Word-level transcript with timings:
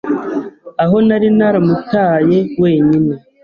aho 0.83 0.97
nari 1.07 1.27
naramutaye 1.37 2.37
wenyine, 2.61 3.13